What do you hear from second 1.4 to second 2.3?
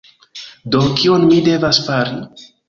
devas fari?